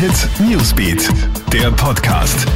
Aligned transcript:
Hit 0.00 0.30
Newsbeat, 0.40 1.10
der 1.52 1.70
Podcast. 1.72 2.48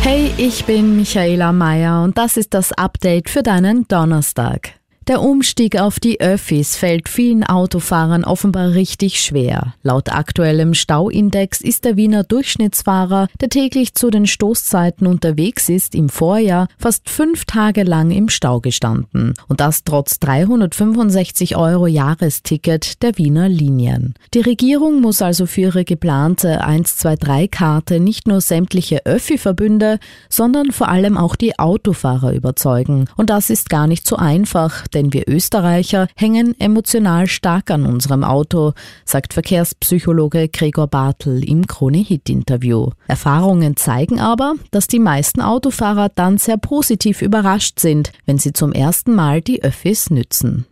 Hey, 0.00 0.34
ich 0.36 0.64
bin 0.64 0.96
Michaela 0.96 1.52
Mayer 1.52 2.02
und 2.02 2.18
das 2.18 2.36
ist 2.36 2.54
das 2.54 2.72
Update 2.72 3.30
für 3.30 3.44
deinen 3.44 3.86
Donnerstag. 3.86 4.72
Der 5.08 5.20
Umstieg 5.20 5.80
auf 5.80 5.98
die 5.98 6.20
Öffis 6.20 6.76
fällt 6.76 7.08
vielen 7.08 7.42
Autofahrern 7.42 8.22
offenbar 8.22 8.74
richtig 8.74 9.20
schwer. 9.20 9.74
Laut 9.82 10.12
aktuellem 10.12 10.74
Stauindex 10.74 11.60
ist 11.60 11.84
der 11.84 11.96
Wiener 11.96 12.22
Durchschnittsfahrer, 12.22 13.26
der 13.40 13.48
täglich 13.48 13.94
zu 13.94 14.10
den 14.10 14.28
Stoßzeiten 14.28 15.08
unterwegs 15.08 15.68
ist, 15.68 15.96
im 15.96 16.08
Vorjahr 16.08 16.68
fast 16.78 17.10
fünf 17.10 17.46
Tage 17.46 17.82
lang 17.82 18.12
im 18.12 18.28
Stau 18.28 18.60
gestanden. 18.60 19.34
Und 19.48 19.58
das 19.58 19.82
trotz 19.82 20.20
365 20.20 21.56
Euro 21.56 21.88
Jahresticket 21.88 23.02
der 23.02 23.18
Wiener 23.18 23.48
Linien. 23.48 24.14
Die 24.34 24.40
Regierung 24.40 25.00
muss 25.00 25.20
also 25.20 25.46
für 25.46 25.62
ihre 25.62 25.84
geplante 25.84 26.64
123-Karte 26.64 27.98
nicht 27.98 28.28
nur 28.28 28.40
sämtliche 28.40 29.04
Öffi-Verbünde, 29.04 29.98
sondern 30.28 30.70
vor 30.70 30.88
allem 30.88 31.18
auch 31.18 31.34
die 31.34 31.58
Autofahrer 31.58 32.32
überzeugen. 32.32 33.06
Und 33.16 33.30
das 33.30 33.50
ist 33.50 33.68
gar 33.68 33.88
nicht 33.88 34.06
so 34.06 34.14
einfach 34.14 34.86
denn 34.94 35.12
wir 35.12 35.28
Österreicher 35.28 36.06
hängen 36.16 36.58
emotional 36.60 37.26
stark 37.26 37.70
an 37.70 37.86
unserem 37.86 38.24
Auto, 38.24 38.72
sagt 39.04 39.34
Verkehrspsychologe 39.34 40.48
Gregor 40.48 40.86
Bartel 40.86 41.48
im 41.48 41.66
Krone-Hit-Interview. 41.66 42.90
Erfahrungen 43.08 43.76
zeigen 43.76 44.20
aber, 44.20 44.54
dass 44.70 44.86
die 44.86 44.98
meisten 44.98 45.40
Autofahrer 45.40 46.08
dann 46.08 46.38
sehr 46.38 46.56
positiv 46.56 47.22
überrascht 47.22 47.80
sind, 47.80 48.12
wenn 48.26 48.38
sie 48.38 48.52
zum 48.52 48.72
ersten 48.72 49.14
Mal 49.14 49.40
die 49.40 49.62
Öffis 49.62 50.10
nützen. 50.10 50.66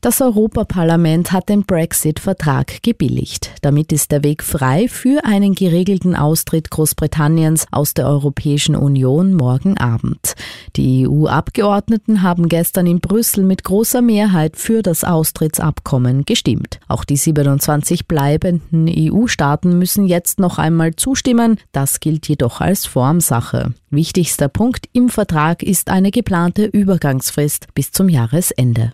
Das 0.00 0.20
Europaparlament 0.20 1.32
hat 1.32 1.48
den 1.48 1.64
Brexit-Vertrag 1.64 2.84
gebilligt. 2.84 3.50
Damit 3.62 3.90
ist 3.90 4.12
der 4.12 4.22
Weg 4.22 4.44
frei 4.44 4.86
für 4.86 5.24
einen 5.24 5.56
geregelten 5.56 6.14
Austritt 6.14 6.70
Großbritanniens 6.70 7.66
aus 7.72 7.94
der 7.94 8.06
Europäischen 8.06 8.76
Union 8.76 9.34
morgen 9.34 9.76
Abend. 9.76 10.36
Die 10.76 11.08
EU-Abgeordneten 11.08 12.22
haben 12.22 12.48
gestern 12.48 12.86
in 12.86 13.00
Brüssel 13.00 13.42
mit 13.42 13.64
großer 13.64 14.00
Mehrheit 14.00 14.56
für 14.56 14.82
das 14.82 15.02
Austrittsabkommen 15.02 16.24
gestimmt. 16.24 16.78
Auch 16.86 17.02
die 17.02 17.16
27 17.16 18.06
bleibenden 18.06 18.88
EU-Staaten 18.88 19.80
müssen 19.80 20.06
jetzt 20.06 20.38
noch 20.38 20.58
einmal 20.58 20.94
zustimmen. 20.94 21.58
Das 21.72 21.98
gilt 21.98 22.28
jedoch 22.28 22.60
als 22.60 22.86
Formsache. 22.86 23.74
Wichtigster 23.90 24.46
Punkt 24.46 24.88
im 24.92 25.08
Vertrag 25.08 25.64
ist 25.64 25.90
eine 25.90 26.12
geplante 26.12 26.66
Übergangsfrist 26.66 27.66
bis 27.74 27.90
zum 27.90 28.08
Jahresende. 28.08 28.92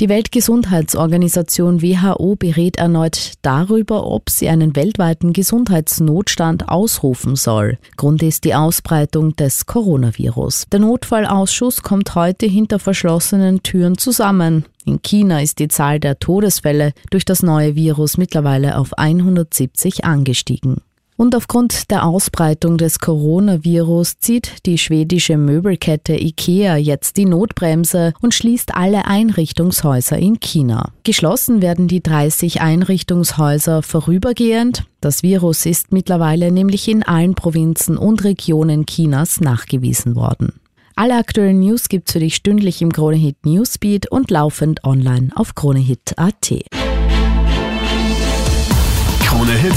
Die 0.00 0.08
Weltgesundheitsorganisation 0.08 1.80
WHO 1.80 2.34
berät 2.34 2.78
erneut 2.78 3.34
darüber, 3.42 4.10
ob 4.10 4.28
sie 4.28 4.48
einen 4.48 4.74
weltweiten 4.74 5.32
Gesundheitsnotstand 5.32 6.68
ausrufen 6.68 7.36
soll. 7.36 7.78
Grund 7.96 8.20
ist 8.24 8.42
die 8.42 8.56
Ausbreitung 8.56 9.36
des 9.36 9.66
Coronavirus. 9.66 10.66
Der 10.72 10.80
Notfallausschuss 10.80 11.82
kommt 11.82 12.16
heute 12.16 12.46
hinter 12.46 12.80
verschlossenen 12.80 13.62
Türen 13.62 13.96
zusammen. 13.96 14.64
In 14.84 15.00
China 15.00 15.40
ist 15.40 15.60
die 15.60 15.68
Zahl 15.68 16.00
der 16.00 16.18
Todesfälle 16.18 16.92
durch 17.10 17.24
das 17.24 17.44
neue 17.44 17.76
Virus 17.76 18.18
mittlerweile 18.18 18.78
auf 18.78 18.98
170 18.98 20.04
angestiegen. 20.04 20.78
Und 21.16 21.36
aufgrund 21.36 21.90
der 21.90 22.04
Ausbreitung 22.04 22.76
des 22.76 22.98
Coronavirus 22.98 24.18
zieht 24.18 24.66
die 24.66 24.78
schwedische 24.78 25.36
Möbelkette 25.36 26.14
IKEA 26.14 26.76
jetzt 26.76 27.16
die 27.16 27.24
Notbremse 27.24 28.14
und 28.20 28.34
schließt 28.34 28.74
alle 28.74 29.06
Einrichtungshäuser 29.06 30.18
in 30.18 30.40
China. 30.40 30.92
Geschlossen 31.04 31.62
werden 31.62 31.86
die 31.86 32.02
30 32.02 32.60
Einrichtungshäuser 32.60 33.82
vorübergehend. 33.82 34.84
Das 35.00 35.22
Virus 35.22 35.66
ist 35.66 35.92
mittlerweile 35.92 36.50
nämlich 36.50 36.88
in 36.88 37.04
allen 37.04 37.34
Provinzen 37.34 37.96
und 37.96 38.24
Regionen 38.24 38.84
Chinas 38.86 39.40
nachgewiesen 39.40 40.16
worden. 40.16 40.54
Alle 40.96 41.16
aktuellen 41.16 41.60
News 41.60 41.88
gibt's 41.88 42.12
für 42.12 42.20
dich 42.20 42.36
stündlich 42.36 42.80
im 42.80 42.92
Kronehit 42.92 43.44
Newsbeat 43.44 44.10
und 44.10 44.30
laufend 44.30 44.84
online 44.84 45.30
auf 45.34 45.54
kronehit.at. 45.54 46.52